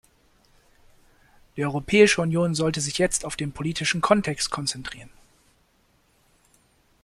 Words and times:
Die 1.55 1.63
Europäische 1.63 2.23
Union 2.23 2.55
sollte 2.55 2.81
sich 2.81 2.97
jetzt 2.97 3.23
auf 3.23 3.35
den 3.35 3.51
politischen 3.51 4.01
Kontext 4.01 4.49
konzentrieren. 4.49 5.11